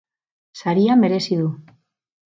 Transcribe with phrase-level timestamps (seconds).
[0.61, 1.47] Saria merezi du